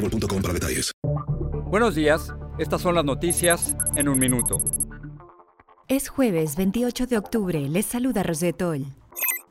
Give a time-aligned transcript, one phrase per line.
[0.00, 0.92] boostmobile.com para detalles.
[1.66, 4.58] Buenos días, estas son las noticias en un minuto.
[5.88, 8.86] Es jueves 28 de octubre, les saluda Rosetol.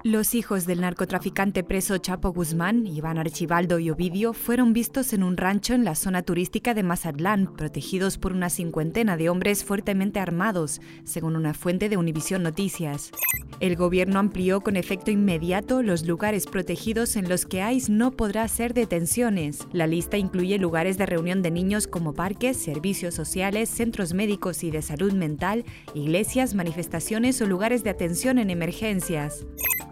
[0.05, 5.35] Los hijos del narcotraficante preso Chapo Guzmán, Iván Archibaldo y Ovidio, fueron vistos en un
[5.35, 10.79] rancho en la zona turística de Mazatlán, protegidos por una cincuentena de hombres fuertemente armados,
[11.03, 13.11] según una fuente de Univisión Noticias.
[13.59, 18.43] El gobierno amplió con efecto inmediato los lugares protegidos en los que ICE no podrá
[18.43, 19.67] hacer detenciones.
[19.73, 24.71] La lista incluye lugares de reunión de niños como parques, servicios sociales, centros médicos y
[24.71, 29.45] de salud mental, iglesias, manifestaciones o lugares de atención en emergencias.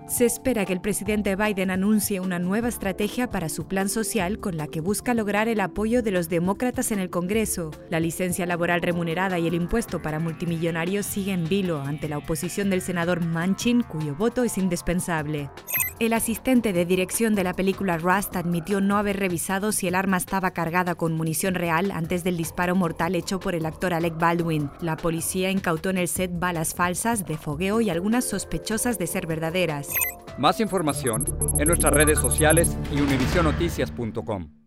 [0.08, 4.56] Se espera que el presidente Biden anuncie una nueva estrategia para su plan social con
[4.56, 7.72] la que busca lograr el apoyo de los demócratas en el Congreso.
[7.90, 12.70] La licencia laboral remunerada y el impuesto para multimillonarios siguen en vilo ante la oposición
[12.70, 15.50] del senador Manchin, cuyo voto es indispensable.
[16.00, 20.18] El asistente de dirección de la película Rust admitió no haber revisado si el arma
[20.18, 24.70] estaba cargada con munición real antes del disparo mortal hecho por el actor Alec Baldwin.
[24.80, 29.26] La policía incautó en el set balas falsas de fogueo y algunas sospechosas de ser
[29.26, 29.90] verdaderas.
[30.38, 31.26] Más información
[31.58, 34.67] en nuestras redes sociales y univisionoticias.com.